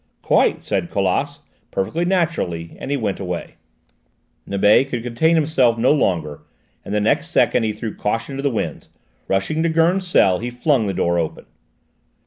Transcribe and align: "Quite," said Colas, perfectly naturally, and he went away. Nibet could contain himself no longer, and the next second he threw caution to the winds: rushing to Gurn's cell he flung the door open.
"Quite," 0.23 0.63
said 0.63 0.89
Colas, 0.89 1.41
perfectly 1.69 2.05
naturally, 2.05 2.75
and 2.79 2.89
he 2.89 2.97
went 2.97 3.19
away. 3.19 3.57
Nibet 4.47 4.87
could 4.89 5.03
contain 5.03 5.35
himself 5.35 5.77
no 5.77 5.91
longer, 5.93 6.41
and 6.83 6.91
the 6.91 6.99
next 6.99 7.27
second 7.27 7.61
he 7.61 7.71
threw 7.71 7.93
caution 7.93 8.35
to 8.35 8.41
the 8.41 8.49
winds: 8.49 8.89
rushing 9.27 9.61
to 9.61 9.69
Gurn's 9.69 10.07
cell 10.07 10.39
he 10.39 10.49
flung 10.49 10.87
the 10.87 10.95
door 10.95 11.19
open. 11.19 11.45